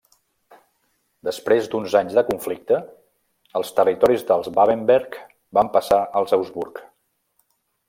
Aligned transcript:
Després 1.27 1.67
d'uns 1.73 1.97
anys 1.99 2.15
de 2.19 2.23
conflicte 2.29 2.79
els 3.61 3.71
territoris 3.81 4.25
dels 4.33 4.51
Babenberg 4.57 5.21
van 5.59 5.73
passar 5.79 6.01
als 6.23 6.37
Habsburg. 6.39 6.83